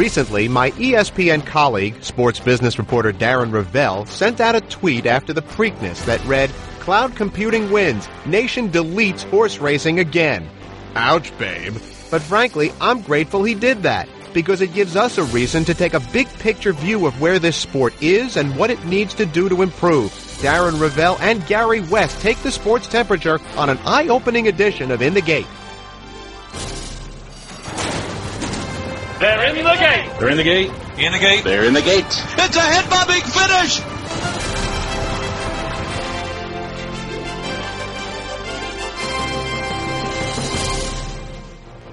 [0.00, 5.42] Recently, my ESPN colleague, sports business reporter Darren Rovell, sent out a tweet after the
[5.42, 6.48] Preakness that read,
[6.78, 8.08] Cloud computing wins.
[8.24, 10.48] Nation deletes horse racing again.
[10.94, 11.74] Ouch, babe.
[12.10, 15.92] But frankly, I'm grateful he did that because it gives us a reason to take
[15.92, 19.50] a big picture view of where this sport is and what it needs to do
[19.50, 20.12] to improve.
[20.40, 25.12] Darren Rovell and Gary West take the sports temperature on an eye-opening edition of In
[25.12, 25.46] the Gate.
[29.20, 30.18] They're in the gate.
[30.18, 30.70] They're in the gate.
[30.96, 31.44] In the gate.
[31.44, 32.06] They're in the gate.
[32.06, 33.80] It's a head bobbing finish.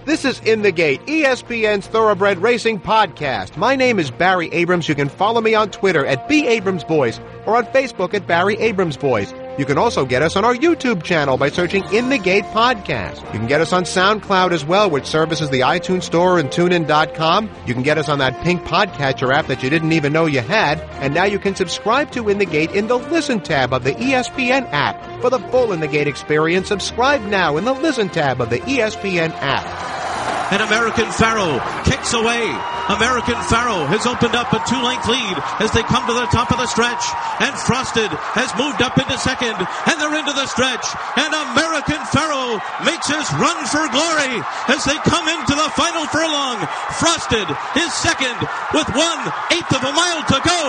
[0.06, 3.58] This is In the Gate, ESPN's Thoroughbred Racing Podcast.
[3.58, 4.88] My name is Barry Abrams.
[4.88, 8.56] You can follow me on Twitter at B Abrams Boys or on Facebook at Barry
[8.56, 9.34] Abrams Boys.
[9.58, 13.22] You can also get us on our YouTube channel by searching In the Gate Podcast.
[13.34, 17.50] You can get us on SoundCloud as well, which services the iTunes Store and TuneIn.com.
[17.66, 20.42] You can get us on that pink podcatcher app that you didn't even know you
[20.42, 20.80] had.
[21.02, 23.94] And now you can subscribe to In the Gate in the Listen tab of the
[23.94, 25.22] ESPN app.
[25.22, 28.60] For the full In the Gate experience, subscribe now in the Listen tab of the
[28.60, 30.54] ESPN app.
[30.54, 32.77] And American Pharoah kicks away.
[32.88, 36.58] American Pharoah has opened up a two-length lead as they come to the top of
[36.58, 37.04] the stretch.
[37.44, 39.60] And Frosted has moved up into second.
[39.60, 40.88] And they're into the stretch.
[41.20, 44.40] And American Pharoah makes his run for glory
[44.72, 46.64] as they come into the final furlong.
[46.96, 48.40] Frosted is second
[48.72, 49.22] with one
[49.52, 50.64] eighth of a mile to go.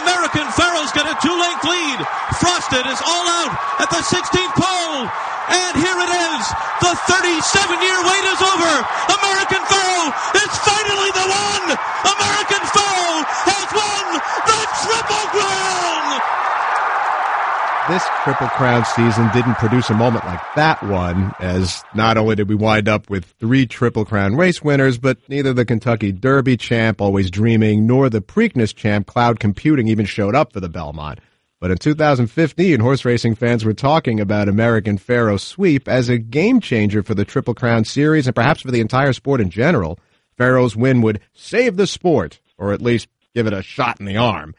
[0.00, 1.98] American Pharoah's got a two-length lead.
[2.40, 3.52] Frosted is all out
[3.84, 5.04] at the 16th pole.
[5.52, 6.42] And here it is.
[6.80, 8.72] The 37 year wait is over.
[9.20, 11.66] American Pharoah is finally the one.
[12.04, 14.04] American Pharoah has won
[14.48, 16.20] the Triple Crown.
[17.88, 22.48] This Triple Crown season didn't produce a moment like that one, as not only did
[22.48, 27.00] we wind up with three Triple Crown race winners, but neither the Kentucky Derby champ,
[27.00, 31.20] Always Dreaming, nor the Preakness champ, Cloud Computing, even showed up for the Belmont.
[31.60, 36.60] But in 2015, horse racing fans were talking about American Pharoah Sweep as a game
[36.60, 39.98] changer for the Triple Crown series and perhaps for the entire sport in general.
[40.36, 44.16] Pharoah's win would save the sport, or at least give it a shot in the
[44.16, 44.54] arm.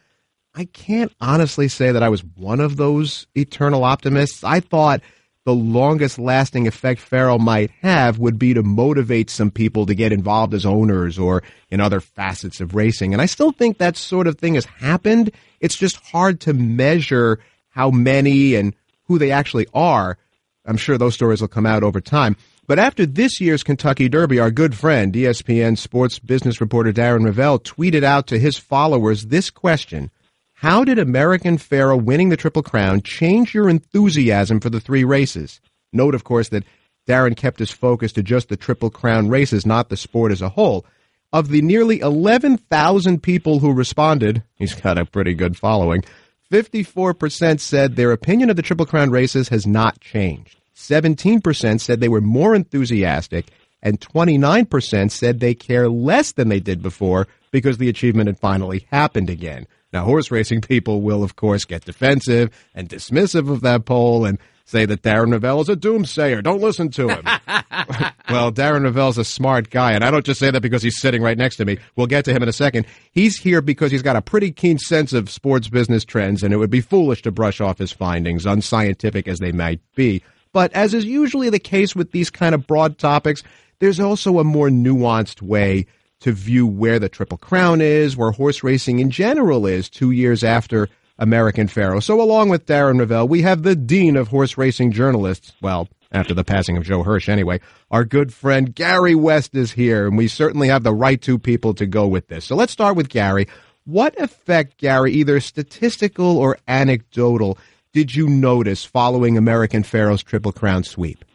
[0.53, 4.44] I can't honestly say that I was one of those eternal optimists.
[4.44, 5.01] I thought
[5.50, 10.12] the longest lasting effect Pharoah might have would be to motivate some people to get
[10.12, 13.14] involved as owners or in other facets of racing.
[13.14, 15.32] And I still think that sort of thing has happened.
[15.60, 17.40] It's just hard to measure
[17.70, 20.20] how many and who they actually are.
[20.68, 22.36] I'm sure those stories will come out over time.
[22.68, 27.58] But after this year's Kentucky Derby, our good friend, ESPN sports business reporter Darren Rovell,
[27.58, 30.12] tweeted out to his followers this question
[30.62, 35.62] how did American Pharoah winning the Triple Crown change your enthusiasm for the three races?
[35.94, 36.66] Note, of course, that
[37.08, 40.50] Darren kept his focus to just the Triple Crown races, not the sport as a
[40.50, 40.86] whole.
[41.31, 46.03] Of the nearly 11,000 people who responded, he's got a pretty good following,
[46.52, 50.59] 54% said their opinion of the Triple Crown races has not changed.
[50.75, 53.46] 17% said they were more enthusiastic,
[53.81, 58.86] and 29% said they care less than they did before because the achievement had finally
[58.92, 59.66] happened again.
[59.91, 64.38] Now, horse racing people will, of course, get defensive and dismissive of that poll and
[64.66, 66.44] say that Darren Rovell is a doomsayer.
[66.44, 67.23] Don't listen to him.
[68.29, 71.23] well, Darren Rovell's a smart guy, and I don't just say that because he's sitting
[71.23, 71.79] right next to me.
[71.95, 72.85] We'll get to him in a second.
[73.11, 76.57] He's here because he's got a pretty keen sense of sports business trends, and it
[76.57, 80.21] would be foolish to brush off his findings, unscientific as they might be.
[80.53, 83.41] But as is usually the case with these kind of broad topics,
[83.79, 85.88] there's also a more nuanced way
[86.22, 90.44] to view where the Triple Crown is, where horse racing in general is two years
[90.44, 92.02] after American Pharoah.
[92.02, 95.53] So, along with Darren Rovell, we have the dean of horse racing journalists.
[95.62, 97.59] Well, after the passing of Joe Hirsch, anyway.
[97.91, 101.74] Our good friend Gary West is here, and we certainly have the right two people
[101.75, 102.46] to go with this.
[102.46, 103.47] So, let's start with Gary.
[103.86, 107.57] What effect, Gary, either statistical or anecdotal,
[107.91, 111.25] did you notice following American Pharoah's Triple Crown sweep?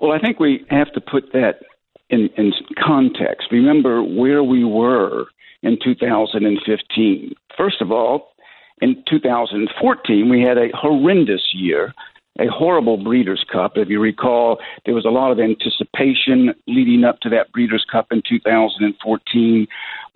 [0.00, 1.60] Well, I think we have to put that
[2.10, 3.48] in, in context.
[3.50, 5.26] Remember where we were
[5.62, 7.34] in 2015.
[7.56, 8.32] First of all,
[8.80, 11.92] in 2014, we had a horrendous year,
[12.38, 13.72] a horrible Breeders' Cup.
[13.76, 18.06] If you recall, there was a lot of anticipation leading up to that Breeders' Cup
[18.10, 19.66] in 2014,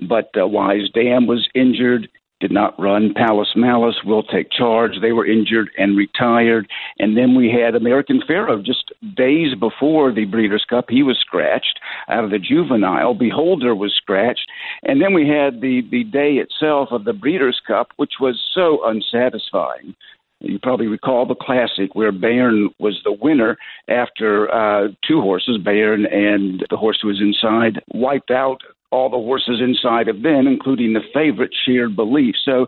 [0.08, 2.08] but uh, Wise Dan was injured
[2.44, 3.14] did not run.
[3.14, 5.00] Palace Malice will take charge.
[5.00, 6.69] They were injured and retired.
[6.99, 10.91] And then we had American Pharoah just days before the Breeders' Cup.
[10.91, 11.81] He was scratched
[12.11, 13.14] out of the juvenile.
[13.14, 14.46] Beholder was scratched.
[14.82, 18.85] And then we had the, the day itself of the Breeders' Cup, which was so
[18.85, 19.94] unsatisfying.
[20.40, 23.56] You probably recall the classic where Bayern was the winner
[23.88, 28.61] after uh, two horses, Bayern and the horse who was inside, wiped out
[28.94, 32.37] all the horses inside of them, including the favorite, shared belief.
[32.44, 32.67] So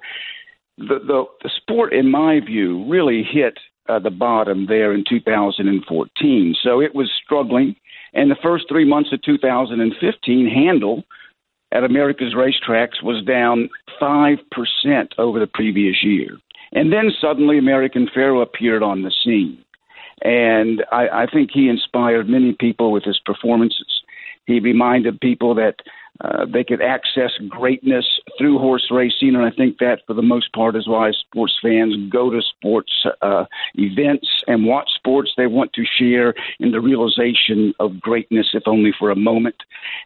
[0.76, 3.58] the, the, the sport, in my view, really hit
[3.88, 6.56] uh, the bottom there in 2014.
[6.62, 7.76] So it was struggling.
[8.12, 11.04] And the first three months of 2015, Handle
[11.70, 13.70] at America's racetracks was down
[14.00, 14.38] 5%
[15.18, 16.38] over the previous year.
[16.72, 19.62] And then suddenly American Pharoah appeared on the scene.
[20.22, 24.02] And I, I think he inspired many people with his performances.
[24.46, 25.76] He reminded people that
[26.24, 28.04] uh, they could access greatness
[28.38, 31.94] through horse racing, and I think that for the most part is why sports fans
[32.10, 32.92] go to sports
[33.22, 35.32] uh, events and watch sports.
[35.36, 39.56] They want to share in the realization of greatness, if only for a moment.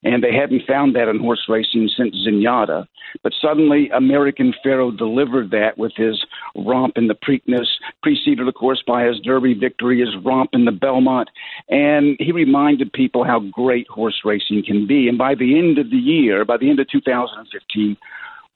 [0.03, 2.87] And they hadn't found that in horse racing since Zenyatta.
[3.23, 6.25] But suddenly, American Pharoah delivered that with his
[6.55, 7.67] romp in the Preakness,
[8.03, 11.29] preceded, of course, by his Derby victory, his romp in the Belmont.
[11.69, 15.09] And he reminded people how great horse racing can be.
[15.09, 17.97] And by the end of the year, by the end of 2015,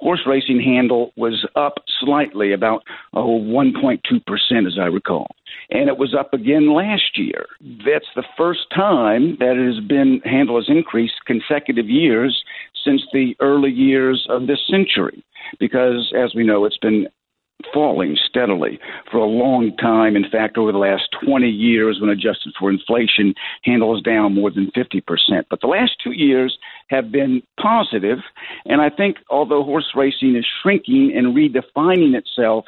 [0.00, 2.82] horse racing handle was up slightly, about
[3.14, 5.28] oh, 1.2%, as I recall.
[5.70, 7.46] And it was up again last year.
[7.60, 12.42] That's the first time that it has been handle has increased consecutive years
[12.84, 15.24] since the early years of this century.
[15.58, 17.06] Because, as we know, it's been
[17.72, 18.78] falling steadily
[19.10, 20.16] for a long time.
[20.16, 24.70] In fact, over the last 20 years, when adjusted for inflation, handles down more than
[24.76, 25.02] 50%.
[25.48, 26.58] But the last two years
[26.88, 28.18] have been positive,
[28.64, 32.66] and I think although horse racing is shrinking and redefining itself,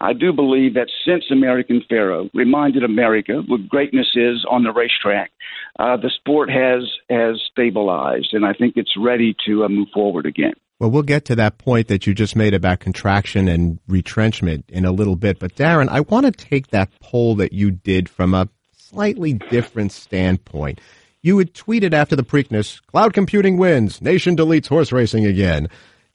[0.00, 5.30] I do believe that since American Pharoah reminded America what greatness is on the racetrack,
[5.78, 10.26] uh, the sport has has stabilized, and I think it's ready to uh, move forward
[10.26, 10.54] again.
[10.82, 14.84] Well, we'll get to that point that you just made about contraction and retrenchment in
[14.84, 15.38] a little bit.
[15.38, 19.92] But Darren, I want to take that poll that you did from a slightly different
[19.92, 20.80] standpoint.
[21.22, 25.68] You had tweeted after the Preakness, cloud computing wins, nation deletes horse racing again.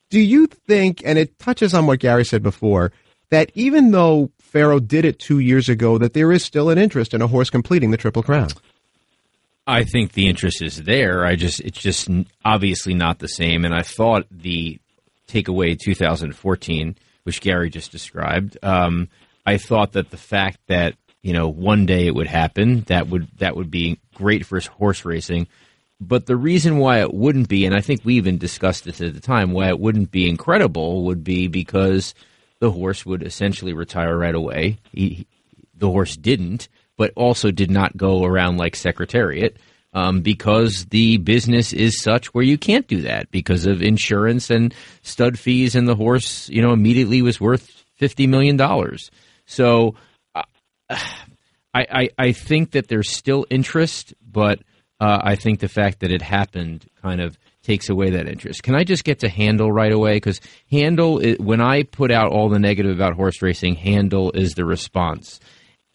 [0.10, 2.92] Do you think, and it touches on what Gary said before,
[3.30, 7.14] that even though Pharoah did it two years ago, that there is still an interest
[7.14, 8.50] in a horse completing the Triple Crown?
[9.68, 11.25] I think the interest is there.
[11.25, 12.10] I just it's just
[12.46, 13.66] obviously not the same.
[13.66, 14.80] And I thought the
[15.28, 19.10] takeaway 2014, which Gary just described, um,
[19.46, 23.28] I thought that the fact that you know one day it would happen that would
[23.40, 25.48] that would be great for horse racing.
[26.00, 29.16] But the reason why it wouldn't be, and I think we even discussed this at
[29.16, 32.14] the time, why it wouldn't be incredible would be because
[32.60, 34.78] the horse would essentially retire right away.
[34.92, 35.25] He,
[35.75, 39.57] the horse didn't but also did not go around like Secretariat
[39.94, 44.73] um, because the business is such where you can't do that because of insurance and
[45.01, 49.09] stud fees, and the horse, you know, immediately was worth fifty million dollars.
[49.45, 49.95] So,
[50.35, 50.44] uh,
[50.89, 54.59] I, I, I think that there's still interest, but
[54.99, 58.63] uh, I think the fact that it happened kind of takes away that interest.
[58.63, 60.15] Can I just get to Handle right away?
[60.15, 60.39] Because
[60.71, 65.39] Handle, when I put out all the negative about horse racing, Handle is the response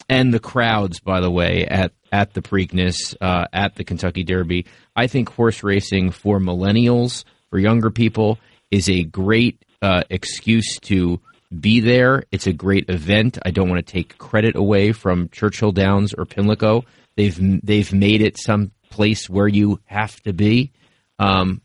[0.09, 4.65] and the crowds, by the way, at at the Preakness, uh, at the Kentucky Derby.
[4.95, 8.37] I think horse racing for millennials, for younger people,
[8.69, 11.19] is a great uh, excuse to
[11.59, 12.23] be there.
[12.31, 13.37] It's a great event.
[13.45, 16.85] I don't want to take credit away from Churchill Downs or Pimlico.
[17.15, 20.71] They've they've made it some place where you have to be.
[21.19, 21.61] Um,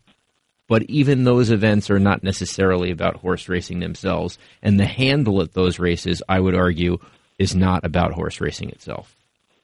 [0.67, 4.37] but even those events are not necessarily about horse racing themselves.
[4.61, 6.99] And the handle at those races, I would argue,
[7.39, 9.15] is not about horse racing itself.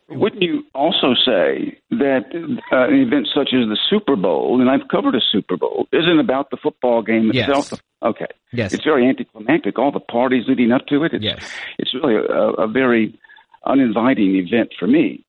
[0.08, 2.26] Wouldn't you also say that
[2.72, 6.20] uh, an event such as the Super Bowl, and I've covered a Super Bowl, isn't
[6.20, 7.72] about the football game itself?
[7.72, 7.82] Yes.
[8.04, 8.28] Okay.
[8.54, 8.74] Yes.
[8.74, 9.80] It's very anticlimactic.
[9.80, 11.14] All the parties leading up to it.
[11.14, 11.52] It's, yes.
[11.80, 13.18] It's really a, a very
[13.66, 15.25] uninviting event for me.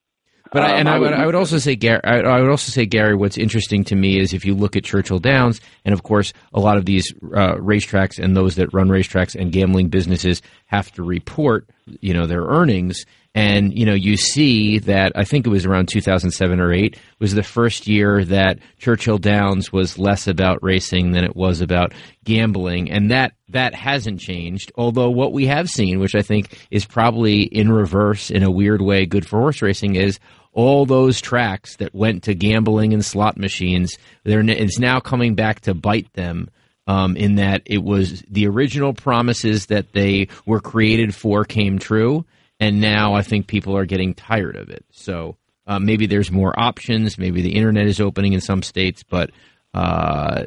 [0.52, 2.00] But I, and um, I would, would, I would also say Gary.
[2.04, 3.14] I would also say Gary.
[3.14, 6.60] What's interesting to me is if you look at Churchill Downs, and of course, a
[6.60, 11.02] lot of these uh, racetracks and those that run racetracks and gambling businesses have to
[11.02, 11.68] report,
[12.00, 13.06] you know, their earnings.
[13.36, 17.34] And you know, you see that I think it was around 2007 or eight was
[17.34, 21.92] the first year that Churchill Downs was less about racing than it was about
[22.24, 24.72] gambling, and that that hasn't changed.
[24.74, 28.80] Although what we have seen, which I think is probably in reverse in a weird
[28.80, 30.18] way, good for horse racing, is
[30.54, 33.98] all those tracks that went to gambling and slot machines.
[34.24, 36.48] It's now coming back to bite them.
[36.88, 42.24] Um, in that it was the original promises that they were created for came true,
[42.60, 44.84] and now I think people are getting tired of it.
[44.90, 45.36] So
[45.66, 47.18] uh, maybe there's more options.
[47.18, 49.30] Maybe the internet is opening in some states, but
[49.74, 50.44] uh,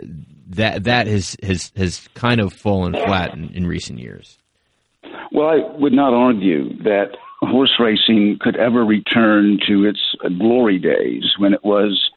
[0.47, 4.37] that that has has has kind of fallen flat in, in recent years.
[5.31, 7.11] Well, I would not argue that
[7.41, 9.99] horse racing could ever return to its
[10.37, 12.09] glory days when it was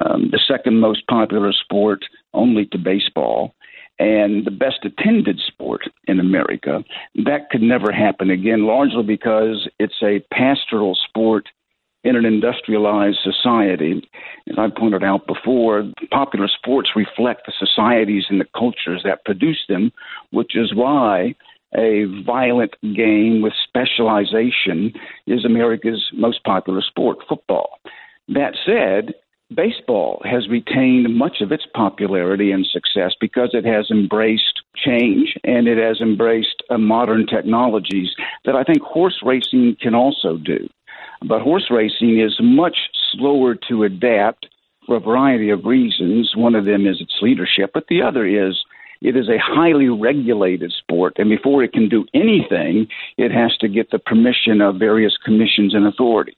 [0.00, 3.54] um, the second most popular sport only to baseball
[3.98, 6.82] and the best attended sport in America.
[7.24, 11.48] That could never happen again, largely because it's a pastoral sport
[12.02, 14.06] in an industrialized society.
[14.48, 19.64] As I pointed out before, popular sports reflect the societies and the cultures that produce
[19.68, 19.90] them,
[20.30, 21.34] which is why
[21.76, 24.92] a violent game with specialization
[25.26, 27.78] is America's most popular sport, football.
[28.28, 29.14] That said,
[29.54, 35.68] baseball has retained much of its popularity and success because it has embraced change and
[35.68, 38.10] it has embraced uh, modern technologies
[38.44, 40.68] that I think horse racing can also do.
[41.26, 42.76] But horse racing is much
[43.12, 44.46] slower to adapt
[44.86, 46.32] for a variety of reasons.
[46.36, 48.62] One of them is its leadership, but the other is
[49.00, 53.68] it is a highly regulated sport, and before it can do anything, it has to
[53.68, 56.36] get the permission of various commissions and authorities.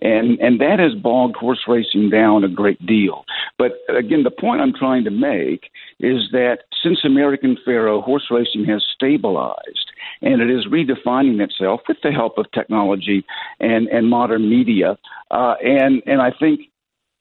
[0.00, 3.24] And and that has bogged horse racing down a great deal.
[3.58, 8.64] But again, the point I'm trying to make is that since American Pharoah, horse racing
[8.66, 9.90] has stabilized
[10.22, 13.24] and it is redefining itself with the help of technology
[13.60, 14.98] and, and modern media.
[15.30, 16.60] Uh, and, and I think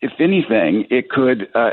[0.01, 1.69] if anything, it could uh,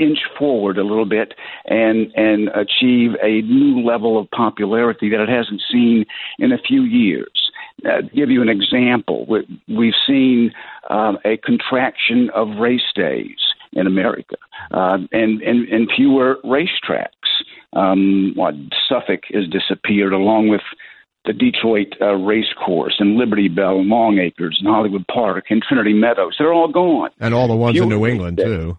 [0.00, 1.34] inch forward a little bit
[1.66, 6.04] and and achieve a new level of popularity that it hasn't seen
[6.40, 7.43] in a few years.
[7.84, 9.26] Uh, give you an example,
[9.68, 10.52] we've seen
[10.90, 13.36] um, a contraction of race days
[13.72, 14.36] in America,
[14.70, 17.08] uh, and, and and fewer racetracks.
[17.72, 18.54] Um, what
[18.88, 20.62] Suffolk has disappeared, along with
[21.24, 25.92] the Detroit uh, Race Course and Liberty Bell and Longacres and Hollywood Park and Trinity
[25.92, 26.36] Meadows.
[26.38, 27.10] They're all gone.
[27.18, 28.78] And all the ones fewer in New England, too.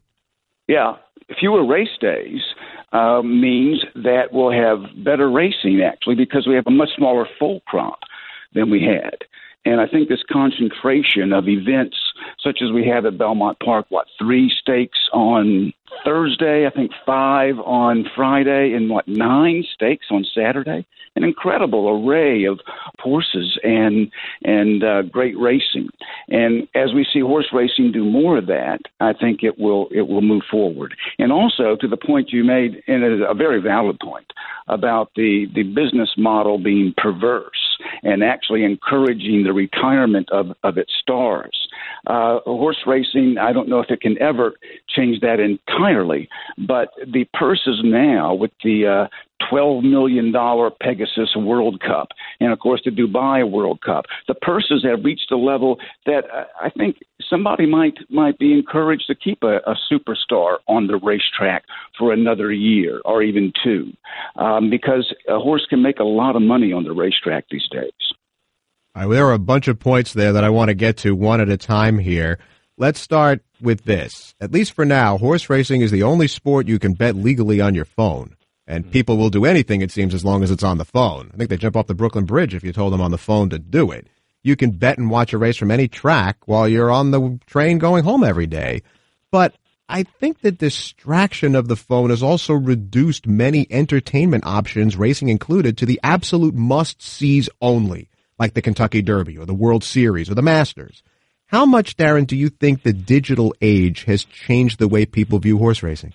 [0.67, 0.95] Yeah.
[1.39, 2.41] Fewer race days
[2.93, 7.61] uh, means that we'll have better racing, actually, because we have a much smaller foal
[7.67, 7.99] crop
[8.55, 9.17] than we had.
[9.65, 11.97] And I think this concentration of events,
[12.39, 17.57] such as we have at Belmont Park, what, three stakes on Thursday, I think five
[17.59, 20.85] on Friday, and what, nine stakes on Saturday?
[21.15, 22.59] An incredible array of
[22.99, 24.11] horses and
[24.43, 25.87] and uh, great racing.
[26.27, 30.07] And as we see horse racing do more of that, I think it will it
[30.09, 30.93] will move forward.
[31.17, 34.31] And also to the point you made, and it is a very valid point
[34.67, 40.91] about the the business model being perverse and actually encouraging the retirement of, of its
[41.01, 41.67] stars.
[42.07, 44.53] Uh, horse racing, I don't know if it can ever
[44.89, 46.29] change that entirely,
[46.67, 49.07] but the purses now with the uh,
[49.51, 50.33] $12 million
[50.79, 54.05] Pegasus World Cup and, of course, the Dubai World Cup.
[54.27, 56.97] The purses have reached a level that uh, I think
[57.29, 61.63] somebody might might be encouraged to keep a, a superstar on the racetrack
[61.97, 63.91] for another year or even two,
[64.37, 67.91] um, because a horse can make a lot of money on the racetrack these days.
[68.95, 71.15] All right, there are a bunch of points there that I want to get to
[71.15, 72.39] one at a time here.
[72.77, 74.33] Let's start with this.
[74.39, 77.75] At least for now, horse racing is the only sport you can bet legally on
[77.75, 78.37] your phone.
[78.65, 78.93] And mm-hmm.
[78.93, 81.29] people will do anything, it seems, as long as it's on the phone.
[81.33, 83.49] I think they jump off the Brooklyn Bridge if you told them on the phone
[83.49, 84.07] to do it.
[84.43, 87.79] You can bet and watch a race from any track while you're on the train
[87.79, 88.81] going home every day.
[89.29, 89.55] But
[89.89, 95.77] I think the distraction of the phone has also reduced many entertainment options, racing included,
[95.79, 100.35] to the absolute must sees only, like the Kentucky Derby or the World Series or
[100.35, 101.03] the Masters.
[101.47, 105.57] How much, Darren, do you think the digital age has changed the way people view
[105.57, 106.13] horse racing?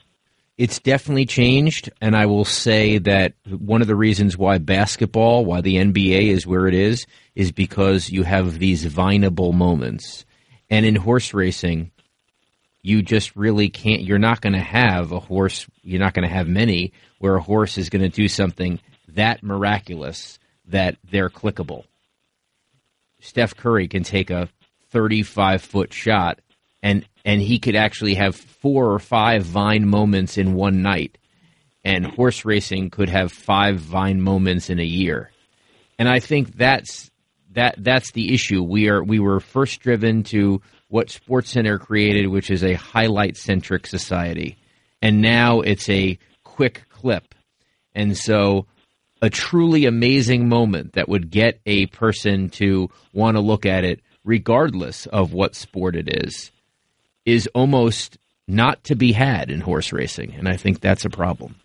[0.58, 5.62] It's definitely changed, and I will say that one of the reasons why basketball, why
[5.62, 10.26] the NBA is where it is, is because you have these vineable moments.
[10.68, 11.92] And in horse racing,
[12.82, 16.34] you just really can't, you're not going to have a horse, you're not going to
[16.34, 21.84] have many where a horse is going to do something that miraculous that they're clickable.
[23.20, 24.48] Steph Curry can take a
[24.90, 26.40] 35 foot shot
[26.82, 31.18] and and he could actually have four or five Vine moments in one night,
[31.84, 35.30] and horse racing could have five Vine moments in a year.
[35.98, 37.10] And I think that's
[37.52, 38.62] that that's the issue.
[38.62, 43.36] We are we were first driven to what Sports Center created, which is a highlight
[43.36, 44.56] centric society,
[45.02, 47.34] and now it's a quick clip,
[47.94, 48.66] and so
[49.22, 54.00] a truly amazing moment that would get a person to want to look at it
[54.24, 56.50] regardless of what sport it is
[57.24, 61.56] is almost not to be had in horse racing, and I think that's a problem.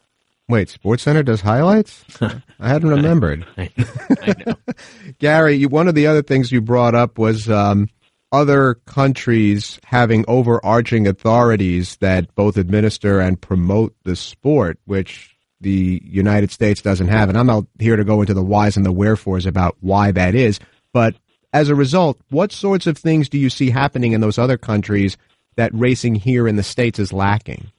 [0.48, 2.06] Wait, Sports Center does highlights?
[2.22, 3.46] I hadn't remembered.
[3.58, 3.72] I,
[4.22, 4.56] I know.
[5.20, 7.90] Gary, you, one of the other things you brought up was um,
[8.32, 16.52] other countries having overarching authorities that both administer and promote the sport, which the United
[16.52, 17.30] States doesn't have.
[17.30, 20.36] And I'm not here to go into the whys and the wherefores about why that
[20.36, 20.60] is.
[20.94, 21.16] But
[21.54, 25.18] as a result, what sorts of things do you see happening in those other countries
[25.56, 27.72] that racing here in the States is lacking?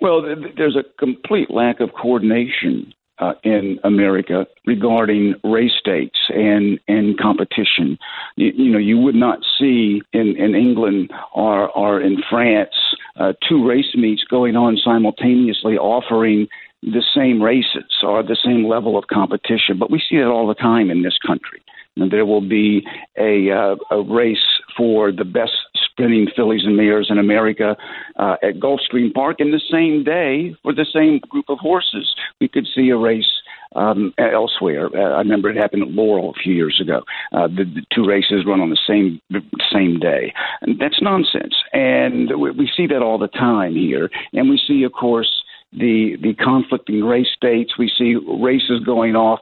[0.00, 0.22] Well,
[0.56, 7.98] there's a complete lack of coordination uh, in America regarding race dates and and competition.
[8.36, 12.74] You, you, know, you would not see in in England or or in France
[13.18, 16.48] uh, two race meets going on simultaneously, offering
[16.82, 19.78] the same races or the same level of competition.
[19.78, 21.60] But we see it all the time in this country.
[21.96, 22.86] And there will be
[23.18, 24.46] a, uh, a race
[24.76, 27.76] for the best sprinting fillies and mares in America
[28.16, 29.40] uh, at Gulfstream Park.
[29.40, 33.37] And the same day, for the same group of horses, we could see a race
[33.76, 34.88] um, elsewhere.
[34.94, 37.02] Uh, I remember it happened at Laurel a few years ago.
[37.32, 39.20] Uh, the, the two races run on the same
[39.72, 40.32] same day,
[40.62, 41.54] and that's nonsense.
[41.72, 44.10] And we, we see that all the time here.
[44.32, 47.78] And we see, of course, the the conflicting race dates.
[47.78, 49.40] We see races going off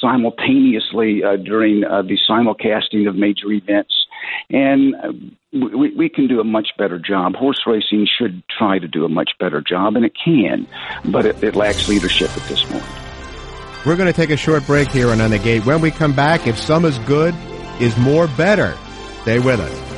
[0.00, 4.06] simultaneously uh, during uh, the simulcasting of major events.
[4.50, 5.12] And uh,
[5.52, 7.34] we, we can do a much better job.
[7.34, 10.66] Horse racing should try to do a much better job, and it can,
[11.06, 13.07] but it, it lacks leadership at this point.
[13.86, 15.64] We're going to take a short break here on On the Gate.
[15.64, 17.34] When we come back, if some is good,
[17.80, 18.76] is more better.
[19.22, 19.88] Stay with us.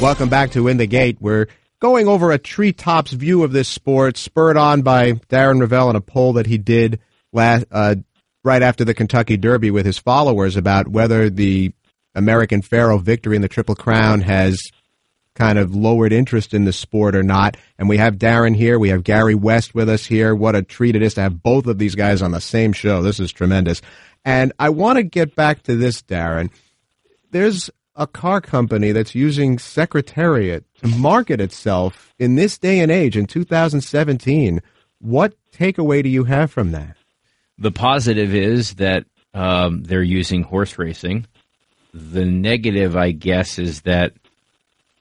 [0.00, 1.18] Welcome back to In the Gate.
[1.20, 1.48] We're
[1.80, 6.00] going over a treetops view of this sport, spurred on by Darren Rovell in a
[6.00, 7.00] poll that he did
[7.32, 7.96] last, uh,
[8.44, 11.72] right after the Kentucky Derby with his followers about whether the
[12.14, 14.60] American Pharoah victory in the Triple Crown has
[15.34, 17.56] kind of lowered interest in the sport or not.
[17.78, 18.78] And we have Darren here.
[18.78, 20.34] We have Gary West with us here.
[20.34, 23.02] What a treat it is to have both of these guys on the same show.
[23.02, 23.80] This is tremendous.
[24.24, 26.50] And I want to get back to this, Darren.
[27.30, 33.16] There's a car company that's using Secretariat to market itself in this day and age
[33.16, 34.60] in 2017.
[35.00, 36.96] What takeaway do you have from that?
[37.58, 41.26] The positive is that um, they're using horse racing.
[41.94, 44.12] The negative, I guess, is that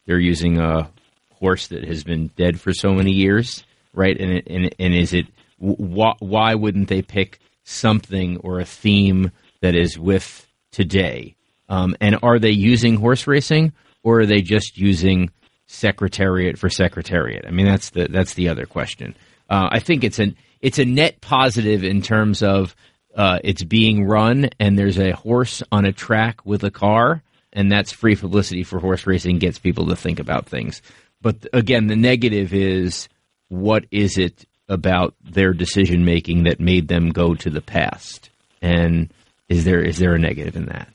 [0.05, 0.89] they're using a
[1.33, 4.17] horse that has been dead for so many years, right?
[4.19, 9.75] And and and is it why, why wouldn't they pick something or a theme that
[9.75, 11.35] is with today?
[11.69, 13.73] Um, and are they using horse racing
[14.03, 15.31] or are they just using
[15.65, 17.45] secretariat for secretariat?
[17.45, 19.15] I mean, that's the that's the other question.
[19.49, 22.75] Uh, I think it's an it's a net positive in terms of
[23.17, 27.71] uh, it's being run and there's a horse on a track with a car, and
[27.71, 30.81] that's free publicity for horse racing, gets people to think about things.
[31.21, 33.09] But again, the negative is
[33.49, 38.29] what is it about their decision making that made them go to the past,
[38.61, 39.11] and
[39.49, 40.89] is there is there a negative in that?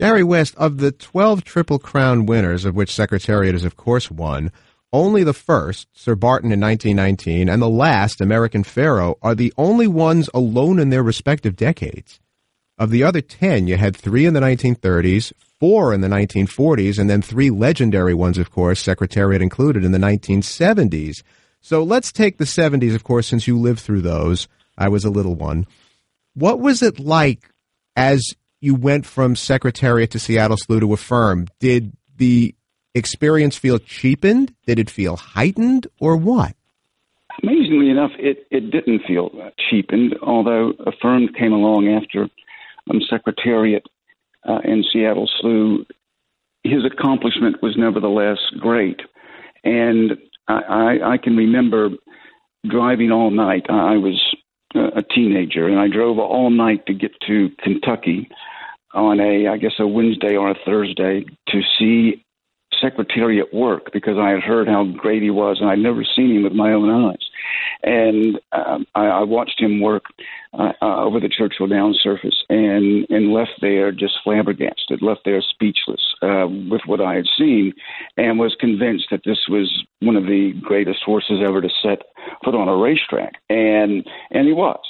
[0.00, 4.50] Gary West, of the 12 Triple Crown winners, of which Secretariat is, of course, one,
[4.92, 9.86] only the first, Sir Barton in 1919, and the last, American Pharoah, are the only
[9.86, 12.20] ones alone in their respective decades.
[12.78, 17.10] Of the other 10, you had three in the 1930s, four in the 1940s, and
[17.10, 21.22] then three legendary ones, of course, Secretariat included, in the 1970s.
[21.60, 24.48] So let's take the 70s, of course, since you lived through those.
[24.78, 25.66] I was a little one.
[26.34, 27.50] What was it like
[27.96, 28.22] as
[28.60, 32.54] you went from Secretariat to Seattle Slew to Affirmed, did the
[32.94, 34.54] experience feel cheapened?
[34.66, 36.54] Did it feel heightened, or what?
[37.42, 39.30] Amazingly enough, it, it didn't feel
[39.70, 42.28] cheapened, although Affirmed came along after
[42.90, 43.84] um, Secretariat
[44.46, 45.86] uh, and Seattle Slew.
[46.64, 49.00] His accomplishment was nevertheless great.
[49.64, 50.12] And
[50.48, 51.90] I, I, I can remember
[52.68, 53.66] driving all night.
[53.70, 54.20] I was
[54.74, 58.28] a teenager, and I drove all night to get to Kentucky
[58.92, 62.24] on a, I guess, a Wednesday or a Thursday to see
[62.80, 66.42] Secretariat work because I had heard how great he was, and I'd never seen him
[66.44, 67.26] with my own eyes.
[67.82, 70.04] And um, I, I watched him work
[70.52, 75.40] uh, uh, over the Churchill Downs surface, and and left there just flabbergasted, left there
[75.42, 77.72] speechless uh, with what I had seen,
[78.16, 82.02] and was convinced that this was one of the greatest horses ever to set
[82.44, 84.80] foot on a racetrack, and and he was.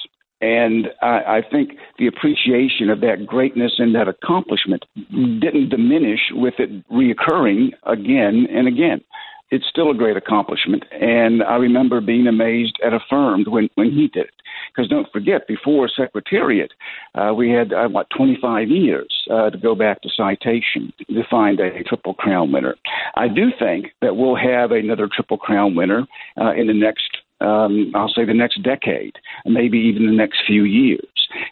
[0.40, 6.55] And I, I think the appreciation of that greatness and that accomplishment didn't diminish with
[6.59, 9.03] it reoccurring again and again.
[9.50, 10.85] It's still a great accomplishment.
[10.92, 14.35] And I remember being amazed and Affirmed when, when he did it.
[14.68, 16.70] Because don't forget, before Secretariat,
[17.14, 21.59] uh, we had, uh, what, 25 years uh, to go back to citation to find
[21.59, 22.76] a Triple Crown winner.
[23.16, 26.07] I do think that we'll have another Triple Crown winner
[26.40, 30.64] uh, in the next um, I'll say the next decade, maybe even the next few
[30.64, 31.07] years.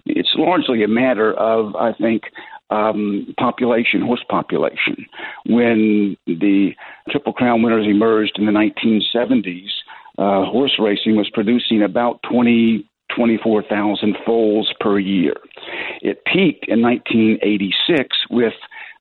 [0.07, 2.25] It's largely a matter of, I think,
[2.71, 5.07] um, population, horse population.
[5.47, 6.73] When the
[7.11, 9.71] Triple Crown winners emerged in the 1970s,
[10.19, 15.35] uh, horse racing was producing about 20, 24,000 foals per year.
[16.03, 18.53] It peaked in 1986 with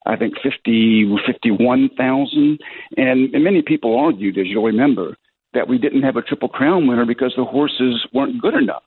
[0.06, 2.60] I think 50, 51,000.
[2.96, 5.18] And, and many people argued, as you'll remember,
[5.54, 8.84] that we didn't have a Triple Crown winner because the horses weren't good enough.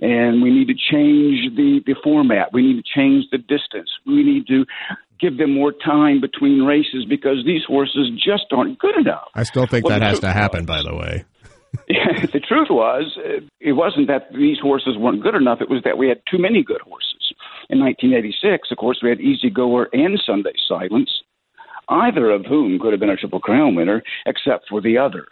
[0.00, 2.52] And we need to change the, the format.
[2.52, 3.90] We need to change the distance.
[4.06, 4.66] We need to
[5.18, 9.28] give them more time between races because these horses just aren't good enough.
[9.34, 10.66] I still think well, that has to happen, was.
[10.66, 11.24] by the way.
[11.88, 13.18] the truth was,
[13.60, 15.60] it wasn't that these horses weren't good enough.
[15.60, 17.32] It was that we had too many good horses.
[17.68, 21.10] In 1986, of course, we had Easy Goer and Sunday Silence,
[21.88, 25.26] either of whom could have been a Triple Crown winner, except for the other.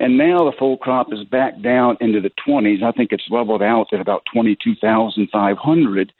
[0.00, 2.82] And now the foal crop is back down into the 20s.
[2.82, 6.12] I think it's leveled out at about 22,500.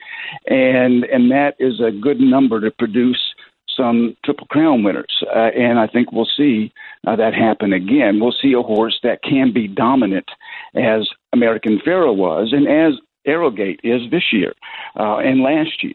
[0.47, 3.33] And, and that is a good number to produce
[3.75, 5.23] some Triple Crown winners.
[5.33, 6.73] Uh, and I think we'll see
[7.07, 8.19] uh, that happen again.
[8.19, 10.29] We'll see a horse that can be dominant
[10.75, 14.53] as American Pharoah was and as Arrogate is this year
[14.97, 15.93] uh, and last year.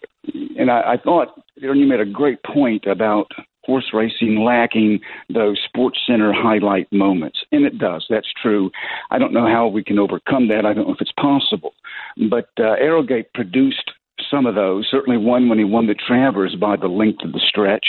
[0.58, 3.30] And I, I thought you made a great point about
[3.64, 7.38] horse racing lacking those sports center highlight moments.
[7.52, 8.04] And it does.
[8.08, 8.70] That's true.
[9.10, 10.66] I don't know how we can overcome that.
[10.66, 11.74] I don't know if it's possible.
[12.30, 13.90] But uh, Arrogate produced
[14.30, 14.88] some of those.
[14.90, 17.86] Certainly one when he won the Travers by the length of the stretch.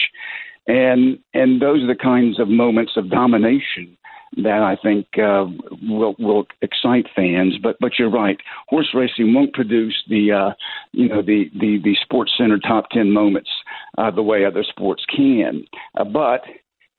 [0.67, 3.97] And and those are the kinds of moments of domination
[4.37, 5.45] that I think uh,
[5.87, 7.55] will will excite fans.
[7.61, 10.53] But but you're right, horse racing won't produce the uh,
[10.91, 13.49] you know the the the Sports Center top ten moments
[13.97, 15.65] uh, the way other sports can.
[15.97, 16.41] Uh, but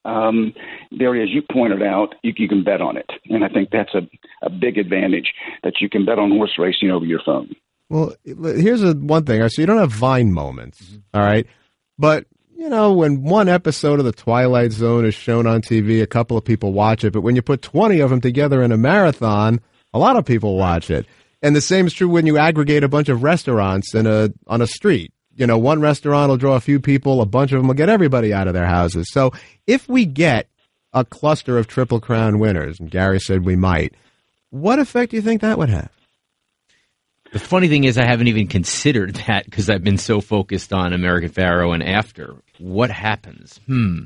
[0.08, 0.54] um,
[0.96, 3.94] there, as you pointed out, you, you can bet on it, and I think that's
[3.94, 4.02] a
[4.44, 7.54] a big advantage that you can bet on horse racing over your phone.
[7.88, 9.46] Well, here's a, one thing.
[9.48, 11.46] So you don't have Vine moments, all right?
[11.98, 16.06] But you know, when one episode of The Twilight Zone is shown on TV, a
[16.06, 17.12] couple of people watch it.
[17.12, 19.60] But when you put 20 of them together in a marathon,
[19.92, 21.06] a lot of people watch it.
[21.42, 24.62] And the same is true when you aggregate a bunch of restaurants in a on
[24.62, 25.12] a street.
[25.34, 27.90] You know, one restaurant will draw a few people, a bunch of them will get
[27.90, 29.10] everybody out of their houses.
[29.12, 29.32] So
[29.66, 30.48] if we get
[30.94, 33.94] a cluster of Triple Crown winners, and Gary said we might,
[34.48, 35.90] what effect do you think that would have?
[37.32, 40.92] The funny thing is, I haven't even considered that because I've been so focused on
[40.92, 42.36] American Pharoah and after.
[42.58, 43.60] What happens?
[43.66, 44.04] Hmm.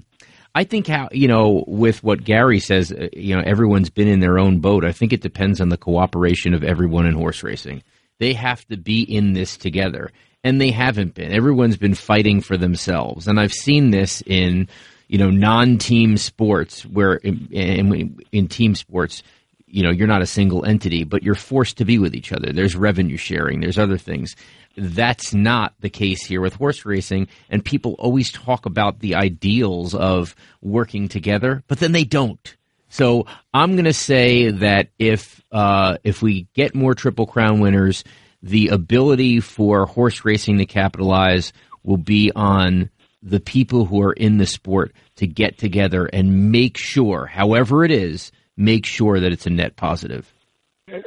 [0.54, 4.20] I think how you know with what Gary says, uh, you know, everyone's been in
[4.20, 4.84] their own boat.
[4.84, 7.82] I think it depends on the cooperation of everyone in horse racing.
[8.18, 10.10] They have to be in this together,
[10.42, 11.32] and they haven't been.
[11.32, 14.68] Everyone's been fighting for themselves, and I've seen this in
[15.06, 19.22] you know non-team sports where in, in, in team sports
[19.70, 22.52] you know you're not a single entity but you're forced to be with each other.
[22.52, 23.60] There's revenue sharing.
[23.60, 24.36] There's other things.
[24.76, 27.28] That's not the case here with horse racing.
[27.48, 32.56] And people always talk about the ideals of working together but then they don't.
[32.88, 38.04] So i'm going to say that if uh, if we get more triple crown winners
[38.42, 41.52] the ability for horse racing to capitalize
[41.82, 42.90] will be on
[43.22, 47.90] the people who are in the sport to get together and make sure however it
[47.90, 50.32] is make sure that it's a net positive.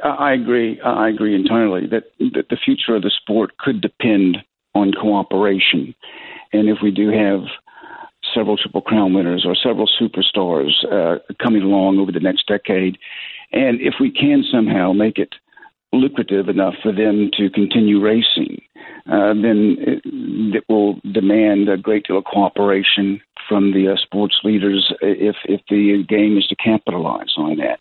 [0.02, 0.80] I agree.
[0.80, 4.38] I agree entirely that, that the future of the sport could depend
[4.74, 5.94] on cooperation.
[6.52, 7.42] And if we do have
[8.34, 12.98] several Triple Crown winners or several superstars uh, coming along over the next decade,
[13.52, 15.34] and if we can somehow make it
[15.92, 18.60] lucrative enough for them to continue racing,
[19.06, 20.02] uh, then it,
[20.56, 25.60] it, will demand a great deal of cooperation from the uh, sports leaders if if
[25.68, 27.78] the game is to capitalize on that.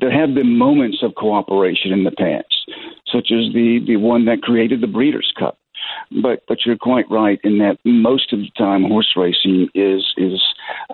[0.00, 2.70] There have been moments of cooperation in the past,
[3.06, 5.58] such as the the one that created the Breeders' Cup.
[6.22, 10.40] But but you're quite right in that most of the time horse racing is is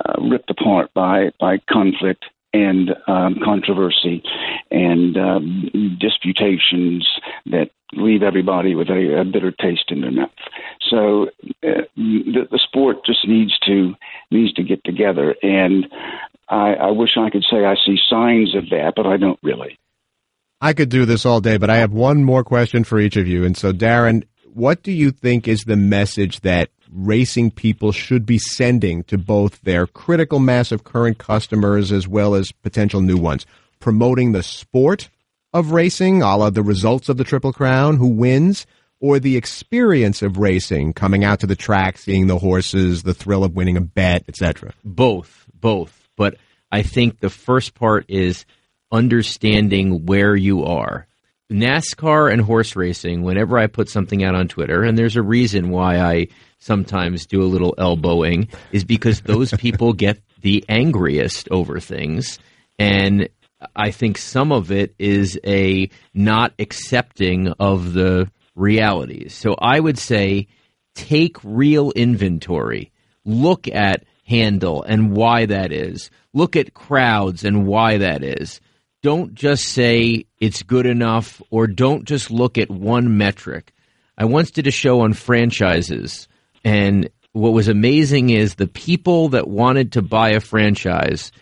[0.04, 4.22] uh, ripped apart by by conflict and um, controversy
[4.70, 7.08] and um, disputations
[7.46, 10.30] that leave everybody with a, a, bitter taste in their mouth.
[10.88, 11.28] So
[11.62, 13.94] uh, the, the, sport just needs to
[14.30, 15.86] needs to get together, and
[16.48, 19.78] I, I wish I could say I see signs of that, but I don't really.
[20.60, 23.26] I could do this all day, but I have one more question for each of
[23.26, 23.44] you.
[23.44, 28.38] And so, Darren, what do you think is the message that racing people should be
[28.38, 33.46] sending to both their critical mass of current customers as well as potential new ones?
[33.80, 35.08] Promoting the sport
[35.52, 38.66] of racing, a la the results of the Triple Crown, who wins,
[39.00, 43.44] or the experience of racing, coming out to the track, seeing the horses, the thrill
[43.44, 44.72] of winning a bet, etc.
[44.84, 46.08] Both, both.
[46.16, 46.36] But
[46.70, 48.44] I think the first part is
[48.92, 51.06] understanding where you are.
[51.50, 55.70] NASCAR and horse racing, whenever I put something out on Twitter, and there's a reason
[55.70, 56.28] why I
[56.62, 62.38] sometimes do a little elbowing, is because those people get the angriest over things.
[62.78, 63.28] And
[63.74, 69.34] I think some of it is a not accepting of the realities.
[69.34, 70.48] So I would say
[70.94, 72.92] take real inventory.
[73.24, 76.10] Look at handle and why that is.
[76.32, 78.60] Look at crowds and why that is.
[79.02, 83.72] Don't just say it's good enough or don't just look at one metric.
[84.16, 86.28] I once did a show on franchises,
[86.64, 91.32] and what was amazing is the people that wanted to buy a franchise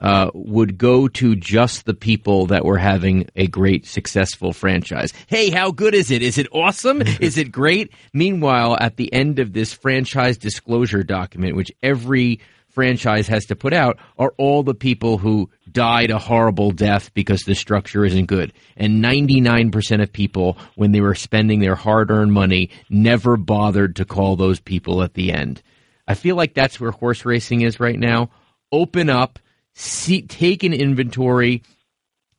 [0.00, 5.12] uh, would go to just the people that were having a great, successful franchise.
[5.26, 6.22] Hey, how good is it?
[6.22, 7.02] Is it awesome?
[7.20, 7.92] is it great?
[8.12, 12.40] Meanwhile, at the end of this franchise disclosure document, which every
[12.78, 17.40] franchise has to put out, are all the people who died a horrible death because
[17.42, 18.52] the structure isn't good.
[18.76, 24.04] And 99% of people, when they were spending their hard earned money, never bothered to
[24.04, 25.60] call those people at the end.
[26.06, 28.30] I feel like that's where horse racing is right now.
[28.70, 29.40] Open up
[29.78, 31.62] see, take an inventory,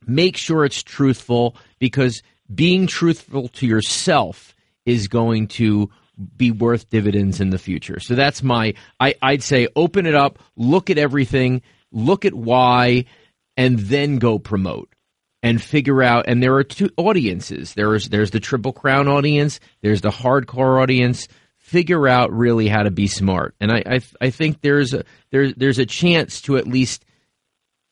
[0.06, 2.22] make sure it's truthful because
[2.54, 5.90] being truthful to yourself is going to
[6.36, 8.00] be worth dividends in the future.
[8.00, 13.06] So that's my I, I'd say open it up, look at everything, look at why,
[13.56, 14.94] and then go promote
[15.42, 17.74] and figure out and there are two audiences.
[17.74, 21.28] There's there's the Triple Crown audience, there's the hardcore audience.
[21.58, 23.54] Figure out really how to be smart.
[23.60, 27.04] And I I, I think there's a there's there's a chance to at least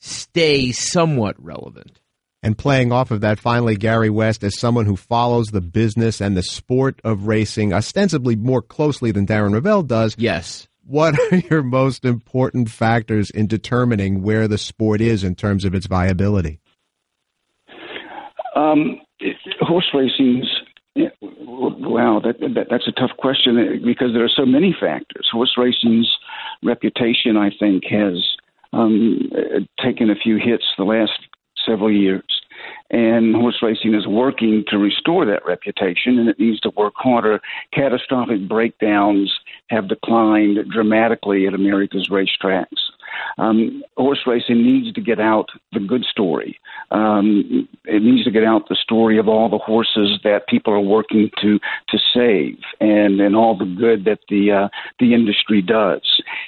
[0.00, 2.00] stay somewhat relevant.
[2.42, 6.36] And playing off of that, finally, Gary West, as someone who follows the business and
[6.36, 10.14] the sport of racing ostensibly more closely than Darren Rovell does.
[10.18, 10.68] Yes.
[10.86, 15.74] What are your most important factors in determining where the sport is in terms of
[15.74, 16.60] its viability?
[18.54, 19.00] Um,
[19.60, 20.46] horse racing's
[21.20, 25.28] wow, that, that, that's a tough question because there are so many factors.
[25.30, 26.10] Horse racing's
[26.62, 28.24] reputation, I think, has
[28.72, 29.30] um,
[29.82, 31.12] taken a few hits the last
[31.68, 32.24] several years.
[32.90, 37.40] And horse racing is working to restore that reputation, and it needs to work harder.
[37.72, 39.32] Catastrophic breakdowns
[39.68, 42.78] have declined dramatically at America's racetracks.
[43.36, 46.58] Um, horse racing needs to get out the good story.
[46.90, 50.80] Um, it needs to get out the story of all the horses that people are
[50.80, 54.68] working to to save, and and all the good that the uh,
[54.98, 56.02] the industry does.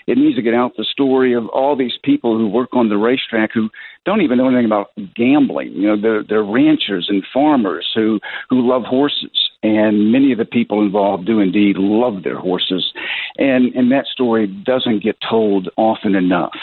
[0.07, 2.96] It needs to get out the story of all these people who work on the
[2.96, 3.70] racetrack who
[4.05, 5.73] don't even know anything about gambling.
[5.73, 10.44] You know, they're, they're ranchers and farmers who who love horses and many of the
[10.44, 12.92] people involved do indeed love their horses,
[13.37, 16.57] and and that story doesn't get told often enough.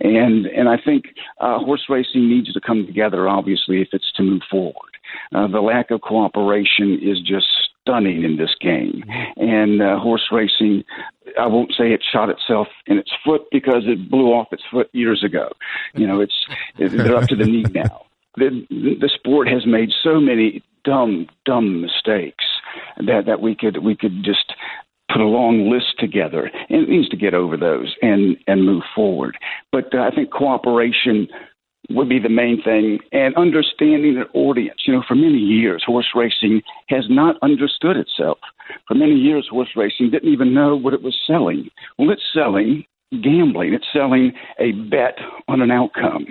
[0.00, 1.04] And and I think
[1.40, 4.74] uh, horse racing needs to come together, obviously, if it's to move forward.
[5.34, 9.04] Uh, the lack of cooperation is just stunning in this game,
[9.36, 10.84] and uh, horse racing.
[11.38, 14.88] I won't say it shot itself in its foot because it blew off its foot
[14.92, 15.48] years ago.
[15.94, 16.46] You know, it's
[16.78, 21.80] they're up to the knee now the the sport has made so many dumb, dumb
[21.80, 22.44] mistakes
[22.96, 24.54] that that we could we could just
[25.12, 28.82] put a long list together, and it needs to get over those and and move
[28.94, 29.36] forward.
[29.72, 31.28] But uh, I think cooperation
[31.90, 34.82] would be the main thing, and understanding the audience.
[34.86, 38.38] You know, for many years, horse racing has not understood itself.
[38.86, 41.70] For many years, horse racing didn't even know what it was selling.
[41.98, 42.84] Well, it's selling
[43.22, 43.74] gambling.
[43.74, 46.26] It's selling a bet on an outcome.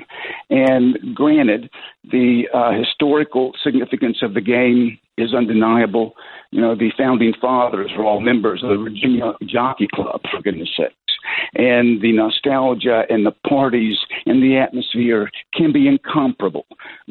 [0.50, 1.70] And granted,
[2.10, 6.14] the uh, historical significance of the game is undeniable.
[6.52, 10.70] You know, the founding fathers were all members of the Virginia Jockey Club, for goodness
[10.78, 10.96] sakes.
[11.56, 16.66] And the nostalgia and the parties and the atmosphere can be incomparable.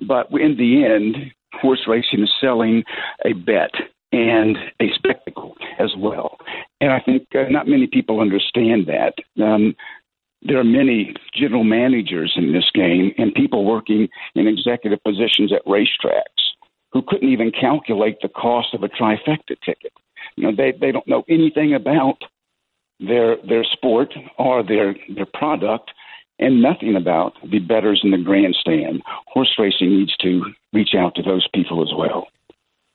[0.07, 2.85] But in the end, horse racing is selling
[3.25, 3.73] a bet
[4.13, 6.39] and a spectacle as well.
[6.81, 9.15] And I think uh, not many people understand that.
[9.43, 9.75] Um,
[10.43, 15.65] there are many general managers in this game and people working in executive positions at
[15.67, 16.23] racetracks
[16.93, 19.93] who couldn't even calculate the cost of a trifecta ticket.
[20.37, 22.23] You know, they they don't know anything about
[23.01, 25.91] their their sport or their their product
[26.39, 29.03] and nothing about the betters in the grandstand.
[29.27, 32.29] Horse racing needs to reach out to those people as well.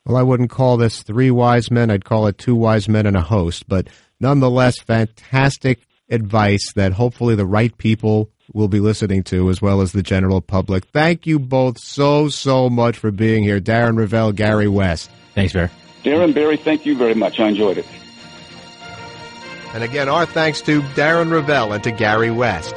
[0.06, 1.90] Well, I wouldn't call this three wise men.
[1.90, 3.68] I'd call it two wise men and a host.
[3.68, 3.88] But
[4.20, 9.92] nonetheless, fantastic advice that hopefully the right people will be listening to as well as
[9.92, 10.84] the general public.
[10.86, 13.60] Thank you both so, so much for being here.
[13.60, 15.10] Darren Rovell, Gary West.
[15.34, 15.70] Thanks, Barry.
[16.02, 17.40] Darren, Barry, thank you very much.
[17.40, 17.86] I enjoyed it.
[19.74, 22.76] And again, our thanks to Darren Rovell and to Gary West.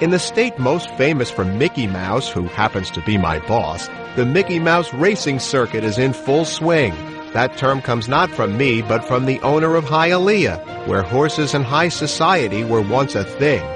[0.00, 4.24] In the state most famous for Mickey Mouse, who happens to be my boss, the
[4.24, 6.94] Mickey Mouse racing circuit is in full swing.
[7.32, 11.64] That term comes not from me, but from the owner of Hialeah, where horses and
[11.64, 13.66] high society were once a thing.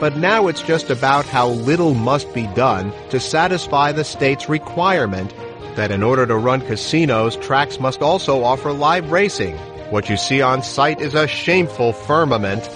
[0.00, 5.32] But now it's just about how little must be done to satisfy the state's requirement
[5.76, 9.56] that in order to run casinos, tracks must also offer live racing.
[9.90, 12.66] What you see on site is a shameful firmament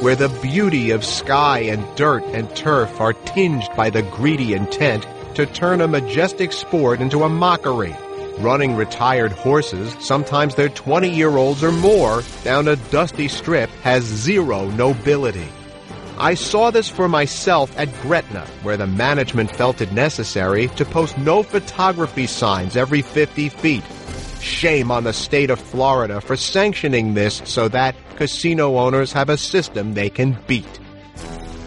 [0.00, 5.06] where the beauty of sky and dirt and turf are tinged by the greedy intent
[5.36, 7.94] to turn a majestic sport into a mockery.
[8.38, 14.02] Running retired horses, sometimes they're 20 year olds or more, down a dusty strip has
[14.02, 15.48] zero nobility.
[16.18, 21.16] I saw this for myself at Gretna, where the management felt it necessary to post
[21.16, 23.84] no photography signs every 50 feet.
[24.46, 29.36] Shame on the state of Florida for sanctioning this so that casino owners have a
[29.36, 30.80] system they can beat.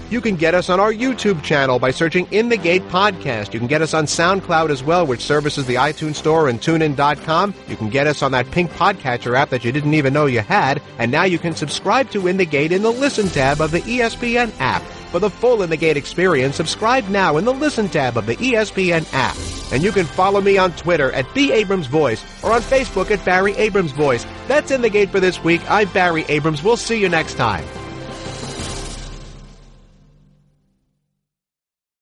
[0.09, 3.53] You can get us on our YouTube channel by searching In the Gate Podcast.
[3.53, 7.53] You can get us on SoundCloud as well, which services the iTunes Store and TuneIn.com.
[7.67, 10.39] You can get us on that pink podcatcher app that you didn't even know you
[10.39, 10.81] had.
[10.97, 13.81] And now you can subscribe to In the Gate in the Listen tab of the
[13.81, 14.81] ESPN app.
[15.11, 18.35] For the full In the Gate experience, subscribe now in the Listen tab of the
[18.35, 19.35] ESPN app.
[19.73, 21.51] And you can follow me on Twitter at B.
[21.51, 24.25] Abrams Voice or on Facebook at Barry Abrams Voice.
[24.47, 25.61] That's In the Gate for this week.
[25.69, 26.63] I'm Barry Abrams.
[26.63, 27.65] We'll see you next time.